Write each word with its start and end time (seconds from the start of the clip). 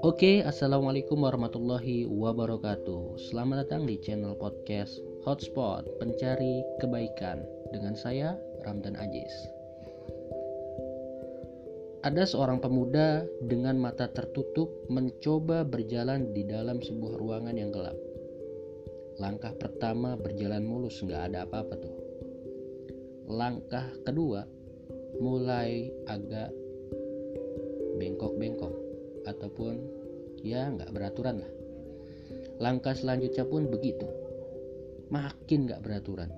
Oke, 0.00 0.40
assalamualaikum 0.40 1.20
warahmatullahi 1.20 2.08
wabarakatuh. 2.08 3.20
Selamat 3.28 3.68
datang 3.68 3.84
di 3.84 4.00
channel 4.00 4.40
podcast 4.40 4.96
Hotspot 5.28 5.84
Pencari 6.00 6.64
Kebaikan 6.80 7.44
dengan 7.76 7.92
saya 7.92 8.40
Ramdan 8.64 8.96
Ajis. 8.96 9.34
Ada 12.08 12.24
seorang 12.24 12.64
pemuda 12.64 13.28
dengan 13.44 13.76
mata 13.76 14.08
tertutup 14.08 14.72
mencoba 14.88 15.60
berjalan 15.68 16.32
di 16.32 16.48
dalam 16.48 16.80
sebuah 16.80 17.20
ruangan 17.20 17.52
yang 17.52 17.68
gelap. 17.68 18.00
Langkah 19.20 19.52
pertama 19.60 20.16
berjalan 20.16 20.64
mulus, 20.64 21.04
nggak 21.04 21.20
ada 21.28 21.44
apa-apa 21.44 21.76
tuh. 21.76 21.96
Langkah 23.28 23.92
kedua 24.08 24.56
mulai 25.16 25.88
agak 26.04 26.52
bengkok-bengkok 27.96 28.74
ataupun 29.24 29.80
ya 30.44 30.68
nggak 30.68 30.92
beraturan 30.92 31.42
lah. 31.42 31.52
Langkah 32.60 32.94
selanjutnya 32.94 33.48
pun 33.48 33.66
begitu. 33.72 34.06
Makin 35.08 35.66
nggak 35.66 35.82
beraturan. 35.82 36.30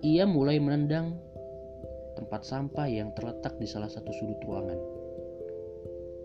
Ia 0.00 0.24
mulai 0.24 0.56
menendang 0.56 1.18
tempat 2.16 2.48
sampah 2.48 2.88
yang 2.88 3.12
terletak 3.12 3.60
di 3.60 3.68
salah 3.68 3.90
satu 3.90 4.08
sudut 4.14 4.40
ruangan. 4.46 4.78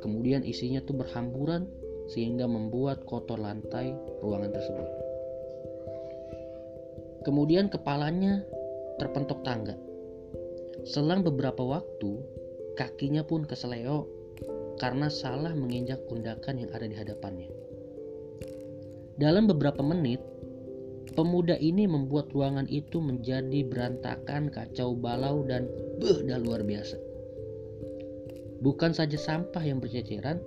Kemudian 0.02 0.42
isinya 0.48 0.82
tuh 0.82 0.98
berhamburan 0.98 1.68
sehingga 2.10 2.50
membuat 2.50 3.06
kotor 3.06 3.38
lantai 3.38 3.94
ruangan 4.24 4.52
tersebut. 4.54 4.88
Kemudian 7.22 7.70
kepalanya 7.70 8.42
terpentok 8.98 9.46
tangga 9.46 9.78
selang 10.82 11.22
beberapa 11.22 11.62
waktu 11.62 12.18
kakinya 12.74 13.22
pun 13.22 13.46
keseleo 13.46 14.10
karena 14.82 15.14
salah 15.14 15.54
menginjak 15.54 16.02
undakan 16.10 16.66
yang 16.66 16.72
ada 16.74 16.90
di 16.90 16.98
hadapannya. 16.98 17.50
Dalam 19.22 19.46
beberapa 19.46 19.86
menit, 19.86 20.18
pemuda 21.14 21.54
ini 21.62 21.86
membuat 21.86 22.34
ruangan 22.34 22.66
itu 22.66 22.98
menjadi 22.98 23.62
berantakan, 23.70 24.50
kacau 24.50 24.98
balau, 24.98 25.46
dan 25.46 25.70
beh, 26.02 26.26
dah 26.26 26.42
luar 26.42 26.66
biasa. 26.66 26.98
Bukan 28.66 28.98
saja 28.98 29.18
sampah 29.22 29.62
yang 29.62 29.78
berceceran, 29.78 30.42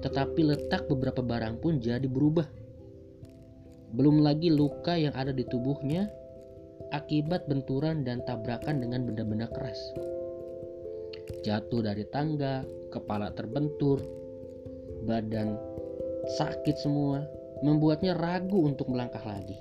tetapi 0.00 0.40
letak 0.40 0.88
beberapa 0.88 1.20
barang 1.20 1.60
pun 1.60 1.76
jadi 1.76 2.08
berubah. 2.08 2.48
Belum 3.92 4.24
lagi 4.24 4.48
luka 4.48 4.96
yang 4.96 5.12
ada 5.12 5.36
di 5.36 5.44
tubuhnya 5.44 6.08
akibat 6.90 7.46
benturan 7.46 8.02
dan 8.02 8.24
tabrakan 8.26 8.82
dengan 8.82 9.06
benda-benda 9.06 9.46
keras. 9.54 9.78
Jatuh 11.46 11.86
dari 11.86 12.02
tangga, 12.10 12.66
kepala 12.90 13.30
terbentur, 13.32 14.02
badan 15.06 15.54
sakit 16.38 16.76
semua, 16.78 17.22
membuatnya 17.62 18.18
ragu 18.18 18.66
untuk 18.66 18.90
melangkah 18.90 19.22
lagi. 19.22 19.58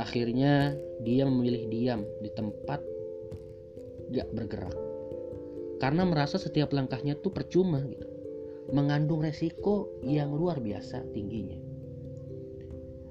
Akhirnya 0.00 0.76
dia 1.04 1.24
memilih 1.28 1.68
diam 1.68 2.04
di 2.24 2.30
tempat 2.32 2.80
gak 4.12 4.28
bergerak. 4.32 4.76
Karena 5.80 6.04
merasa 6.04 6.36
setiap 6.36 6.76
langkahnya 6.76 7.16
tuh 7.20 7.32
percuma 7.32 7.80
gitu. 7.88 8.08
Mengandung 8.70 9.24
resiko 9.24 9.88
yang 10.04 10.32
luar 10.36 10.60
biasa 10.60 11.08
tingginya. 11.16 11.69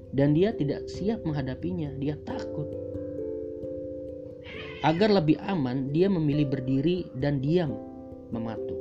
Dan 0.09 0.33
dia 0.33 0.53
tidak 0.57 0.89
siap 0.89 1.21
menghadapinya, 1.21 1.93
dia 2.02 2.17
takut. 2.25 2.65
Agar 4.81 5.11
lebih 5.11 5.38
aman, 5.43 5.91
dia 5.91 6.07
memilih 6.07 6.47
berdiri 6.47 7.11
dan 7.19 7.43
diam 7.43 7.75
mematung, 8.31 8.80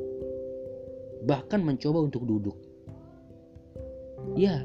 bahkan 1.27 1.59
mencoba 1.59 2.07
untuk 2.07 2.23
duduk. 2.23 2.57
Ya, 4.39 4.63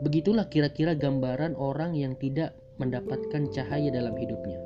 begitulah 0.00 0.48
kira-kira 0.48 0.96
gambaran 0.96 1.52
orang 1.58 1.92
yang 1.92 2.16
tidak 2.16 2.56
mendapatkan 2.80 3.52
cahaya 3.52 3.92
dalam 3.92 4.16
hidupnya. 4.16 4.58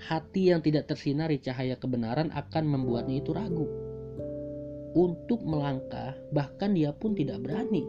Hati 0.00 0.52
yang 0.52 0.60
tidak 0.60 0.90
tersinari 0.90 1.40
cahaya 1.40 1.76
kebenaran 1.76 2.28
akan 2.36 2.64
membuatnya 2.68 3.20
itu 3.20 3.30
ragu 3.32 3.68
untuk 4.96 5.46
melangkah, 5.46 6.18
bahkan 6.34 6.74
dia 6.74 6.90
pun 6.90 7.14
tidak 7.14 7.38
berani. 7.46 7.86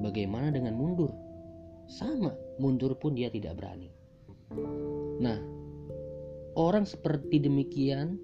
Bagaimana 0.00 0.48
dengan 0.48 0.74
mundur? 0.74 1.12
Sama, 1.86 2.32
mundur 2.56 2.96
pun 2.96 3.12
dia 3.12 3.28
tidak 3.28 3.60
berani. 3.60 3.92
Nah, 5.20 5.38
Orang 6.58 6.82
seperti 6.82 7.38
demikian 7.38 8.18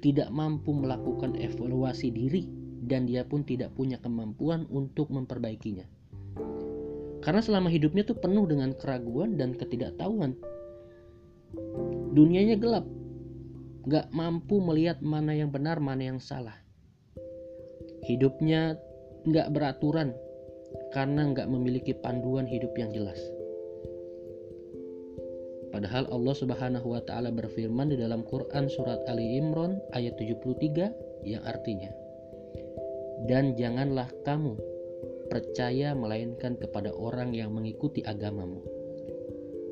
tidak 0.00 0.32
mampu 0.32 0.72
melakukan 0.72 1.36
evaluasi 1.36 2.08
diri 2.08 2.48
dan 2.88 3.04
dia 3.04 3.20
pun 3.20 3.44
tidak 3.44 3.76
punya 3.76 4.00
kemampuan 4.00 4.64
untuk 4.72 5.12
memperbaikinya. 5.12 5.84
Karena 7.20 7.44
selama 7.44 7.68
hidupnya 7.68 8.08
tuh 8.08 8.16
penuh 8.16 8.48
dengan 8.48 8.72
keraguan 8.72 9.36
dan 9.36 9.52
ketidaktahuan. 9.52 10.32
Dunianya 12.16 12.56
gelap, 12.56 12.88
gak 13.84 14.08
mampu 14.08 14.56
melihat 14.64 15.04
mana 15.04 15.36
yang 15.36 15.52
benar, 15.52 15.84
mana 15.84 16.16
yang 16.16 16.18
salah. 16.18 16.56
Hidupnya 18.08 18.80
gak 19.28 19.52
beraturan 19.52 20.16
karena 20.90 21.30
gak 21.30 21.46
memiliki 21.46 21.94
panduan 21.94 22.46
hidup 22.46 22.74
yang 22.74 22.90
jelas. 22.90 23.18
Padahal 25.70 26.10
Allah 26.10 26.34
Subhanahu 26.34 26.98
wa 26.98 27.02
taala 27.06 27.30
berfirman 27.30 27.94
di 27.94 27.96
dalam 27.96 28.26
Quran 28.26 28.66
surat 28.66 29.06
Ali 29.06 29.38
Imran 29.38 29.78
ayat 29.94 30.18
73 30.18 31.22
yang 31.22 31.42
artinya 31.46 31.94
Dan 33.30 33.54
janganlah 33.54 34.10
kamu 34.26 34.58
percaya 35.30 35.94
melainkan 35.94 36.58
kepada 36.58 36.90
orang 36.90 37.30
yang 37.30 37.54
mengikuti 37.54 38.02
agamamu. 38.02 38.66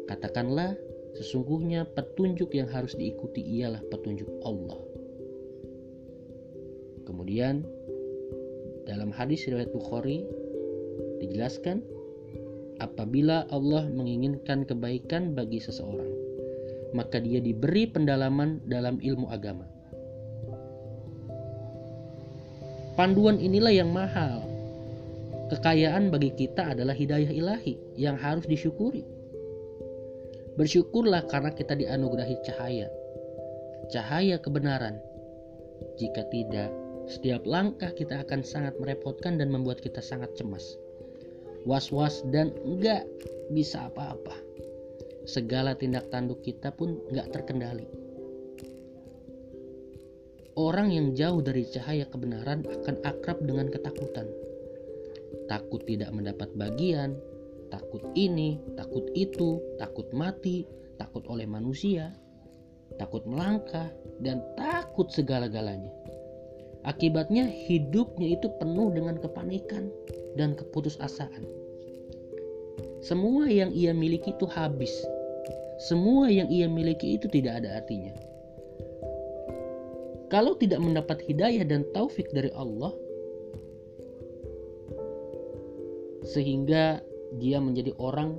Katakanlah 0.06 0.78
sesungguhnya 1.18 1.82
petunjuk 1.98 2.54
yang 2.54 2.70
harus 2.70 2.94
diikuti 2.94 3.42
ialah 3.58 3.82
petunjuk 3.90 4.30
Allah. 4.46 4.78
Kemudian 7.02 7.66
dalam 8.86 9.10
hadis 9.10 9.44
riwayat 9.50 9.74
Bukhari 9.74 10.22
dijelaskan 11.20 11.82
apabila 12.78 13.46
Allah 13.50 13.86
menginginkan 13.90 14.62
kebaikan 14.62 15.34
bagi 15.34 15.58
seseorang, 15.58 16.10
maka 16.94 17.18
dia 17.18 17.42
diberi 17.42 17.90
pendalaman 17.90 18.62
dalam 18.66 19.02
ilmu 19.02 19.26
agama. 19.28 19.66
Panduan 22.98 23.38
inilah 23.38 23.70
yang 23.70 23.94
mahal. 23.94 24.42
Kekayaan 25.48 26.10
bagi 26.10 26.34
kita 26.34 26.76
adalah 26.76 26.92
hidayah 26.92 27.30
ilahi 27.30 27.78
yang 27.94 28.18
harus 28.18 28.44
disyukuri. 28.44 29.06
Bersyukurlah 30.58 31.24
karena 31.30 31.54
kita 31.54 31.78
dianugerahi 31.78 32.36
cahaya, 32.42 32.90
cahaya 33.88 34.36
kebenaran. 34.42 34.98
Jika 35.94 36.26
tidak, 36.34 36.74
setiap 37.06 37.46
langkah 37.46 37.94
kita 37.94 38.26
akan 38.26 38.42
sangat 38.42 38.74
merepotkan 38.82 39.38
dan 39.38 39.54
membuat 39.54 39.78
kita 39.78 40.02
sangat 40.02 40.34
cemas 40.34 40.76
was-was 41.68 42.24
dan 42.32 42.56
enggak 42.64 43.04
bisa 43.52 43.92
apa-apa. 43.92 44.32
Segala 45.28 45.76
tindak 45.76 46.08
tanduk 46.08 46.40
kita 46.40 46.72
pun 46.72 46.96
enggak 47.12 47.28
terkendali. 47.36 47.84
Orang 50.56 50.90
yang 50.90 51.12
jauh 51.12 51.44
dari 51.44 51.68
cahaya 51.68 52.08
kebenaran 52.08 52.64
akan 52.64 52.96
akrab 53.04 53.38
dengan 53.44 53.68
ketakutan. 53.68 54.26
Takut 55.46 55.84
tidak 55.84 56.10
mendapat 56.10 56.50
bagian, 56.56 57.14
takut 57.68 58.02
ini, 58.16 58.58
takut 58.74 59.04
itu, 59.12 59.60
takut 59.76 60.08
mati, 60.16 60.64
takut 60.96 61.22
oleh 61.30 61.46
manusia, 61.46 62.10
takut 62.98 63.22
melangkah, 63.28 63.92
dan 64.18 64.42
takut 64.58 65.12
segala-galanya. 65.12 65.92
Akibatnya 66.88 67.46
hidupnya 67.46 68.34
itu 68.34 68.48
penuh 68.58 68.90
dengan 68.90 69.20
kepanikan 69.20 69.92
dan 70.34 70.54
keputusasaan. 70.54 71.57
Semua 72.98 73.46
yang 73.46 73.70
ia 73.70 73.94
miliki 73.94 74.34
itu 74.34 74.46
habis. 74.50 74.90
Semua 75.78 76.26
yang 76.26 76.50
ia 76.50 76.66
miliki 76.66 77.14
itu 77.14 77.30
tidak 77.30 77.62
ada 77.62 77.78
artinya. 77.78 78.10
Kalau 80.28 80.58
tidak 80.58 80.82
mendapat 80.82 81.24
hidayah 81.24 81.64
dan 81.64 81.86
taufik 81.96 82.28
dari 82.34 82.52
Allah, 82.52 82.92
sehingga 86.28 87.00
dia 87.40 87.56
menjadi 87.62 87.96
orang 87.96 88.36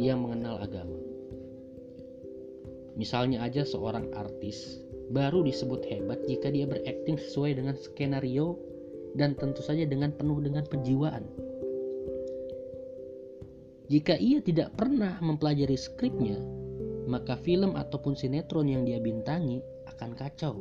yang 0.00 0.24
mengenal 0.24 0.56
agama. 0.62 0.96
Misalnya 2.96 3.44
aja 3.44 3.64
seorang 3.64 4.08
artis 4.16 4.80
baru 5.12 5.42
disebut 5.44 5.84
hebat 5.88 6.20
jika 6.24 6.48
dia 6.48 6.64
berakting 6.64 7.20
sesuai 7.20 7.60
dengan 7.60 7.74
skenario 7.76 8.56
dan 9.18 9.34
tentu 9.36 9.60
saja 9.60 9.84
dengan 9.84 10.14
penuh 10.14 10.40
dengan 10.40 10.64
penjiwaan. 10.64 11.26
Jika 13.90 14.14
ia 14.14 14.38
tidak 14.38 14.78
pernah 14.78 15.18
mempelajari 15.18 15.74
skripnya, 15.74 16.38
maka 17.10 17.34
film 17.34 17.74
ataupun 17.74 18.14
sinetron 18.14 18.70
yang 18.70 18.86
dia 18.86 19.02
bintangi 19.02 19.58
akan 19.90 20.14
kacau. 20.14 20.54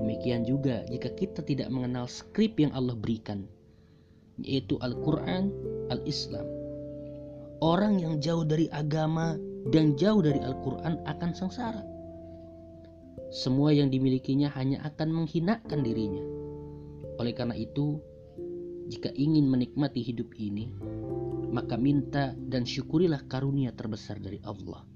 Demikian 0.00 0.48
juga 0.48 0.80
jika 0.88 1.12
kita 1.12 1.44
tidak 1.44 1.68
mengenal 1.68 2.08
skrip 2.08 2.56
yang 2.56 2.72
Allah 2.72 2.96
berikan, 2.96 3.44
yaitu 4.40 4.80
Al-Quran, 4.80 5.52
Al-Islam. 5.92 6.48
Orang 7.60 8.00
yang 8.00 8.16
jauh 8.16 8.48
dari 8.48 8.72
agama 8.72 9.36
dan 9.68 9.92
jauh 10.00 10.24
dari 10.24 10.40
Al-Quran 10.40 11.04
akan 11.04 11.30
sengsara. 11.36 11.84
Semua 13.28 13.76
yang 13.76 13.92
dimilikinya 13.92 14.48
hanya 14.56 14.80
akan 14.88 15.12
menghinakan 15.12 15.84
dirinya. 15.84 16.24
Oleh 17.20 17.36
karena 17.36 17.52
itu, 17.60 18.00
jika 18.88 19.12
ingin 19.12 19.52
menikmati 19.52 20.00
hidup 20.00 20.32
ini, 20.40 20.72
maka 21.50 21.74
minta 21.74 22.32
dan 22.48 22.62
syukurilah 22.62 23.26
karunia 23.26 23.74
terbesar 23.74 24.22
dari 24.22 24.38
Allah, 24.46 24.86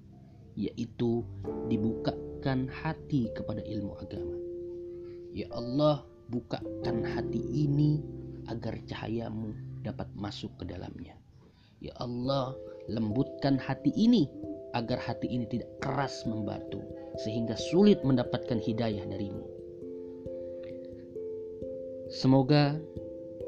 yaitu 0.54 1.26
dibukakan 1.66 2.70
hati 2.70 3.30
kepada 3.34 3.60
ilmu 3.66 3.92
agama. 3.98 4.36
Ya 5.34 5.50
Allah, 5.50 6.06
bukakan 6.30 7.02
hati 7.02 7.42
ini 7.42 7.98
agar 8.46 8.78
cahayamu 8.86 9.50
dapat 9.82 10.06
masuk 10.14 10.54
ke 10.62 10.64
dalamnya. 10.70 11.18
Ya 11.82 11.90
Allah, 11.98 12.54
lembutkan 12.86 13.58
hati 13.58 13.90
ini 13.98 14.30
agar 14.78 14.98
hati 15.02 15.26
ini 15.26 15.46
tidak 15.50 15.70
keras 15.82 16.22
membatu 16.24 16.80
sehingga 17.22 17.58
sulit 17.58 18.02
mendapatkan 18.06 18.58
hidayah 18.62 19.04
darimu. 19.06 19.44
Semoga 22.14 22.78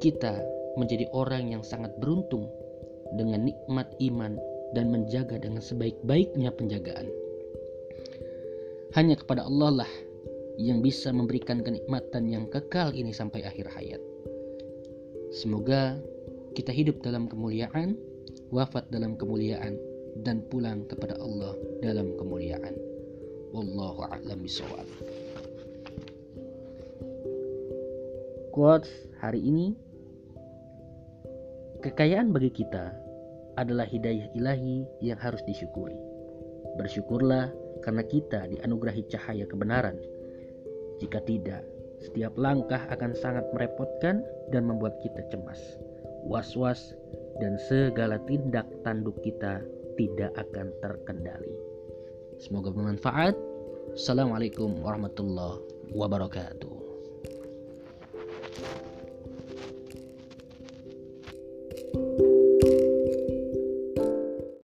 kita 0.02 0.42
menjadi 0.74 1.06
orang 1.14 1.54
yang 1.54 1.62
sangat 1.62 1.94
beruntung 2.02 2.50
dengan 3.14 3.46
nikmat 3.46 3.86
iman 4.02 4.34
dan 4.74 4.90
menjaga 4.90 5.38
dengan 5.38 5.62
sebaik-baiknya 5.62 6.50
penjagaan. 6.50 7.06
Hanya 8.98 9.14
kepada 9.14 9.46
Allah 9.46 9.84
lah 9.84 9.92
yang 10.56 10.80
bisa 10.80 11.12
memberikan 11.12 11.60
kenikmatan 11.60 12.26
yang 12.32 12.48
kekal 12.48 12.90
ini 12.96 13.12
sampai 13.12 13.44
akhir 13.44 13.68
hayat. 13.70 14.00
Semoga 15.30 16.00
kita 16.56 16.72
hidup 16.72 17.04
dalam 17.04 17.28
kemuliaan, 17.28 17.94
wafat 18.48 18.88
dalam 18.88 19.20
kemuliaan, 19.20 19.76
dan 20.24 20.40
pulang 20.48 20.88
kepada 20.88 21.20
Allah 21.20 21.52
dalam 21.84 22.16
kemuliaan. 22.16 22.72
Wallahu 23.52 24.08
a'lam 24.08 24.40
bishawab. 24.40 24.88
Quotes 28.56 28.88
hari 29.20 29.44
ini 29.44 29.76
Kekayaan 31.82 32.32
bagi 32.32 32.52
kita 32.52 32.92
adalah 33.56 33.88
hidayah 33.88 34.28
ilahi 34.36 34.84
yang 35.00 35.18
harus 35.20 35.40
disyukuri. 35.44 35.96
Bersyukurlah 36.76 37.52
karena 37.80 38.04
kita 38.04 38.48
dianugerahi 38.52 39.04
cahaya 39.08 39.48
kebenaran 39.48 39.96
jika 40.96 41.20
tidak, 41.28 41.60
setiap 42.00 42.32
langkah 42.40 42.80
akan 42.88 43.12
sangat 43.12 43.44
merepotkan 43.52 44.24
dan 44.48 44.64
membuat 44.64 44.96
kita 45.04 45.20
cemas, 45.28 45.60
was-was, 46.24 46.96
dan 47.36 47.60
segala 47.68 48.16
tindak 48.24 48.64
tanduk 48.80 49.16
kita 49.20 49.60
tidak 50.00 50.32
akan 50.40 50.72
terkendali. 50.80 51.52
Semoga 52.40 52.72
bermanfaat. 52.72 53.36
Assalamualaikum 53.92 54.80
warahmatullahi 54.80 55.60
wabarakatuh. 55.92 56.75